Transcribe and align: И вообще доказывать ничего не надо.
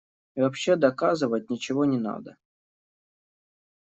И 0.33 0.41
вообще 0.41 0.77
доказывать 0.77 1.51
ничего 1.51 1.85
не 1.85 1.99
надо. 1.99 2.35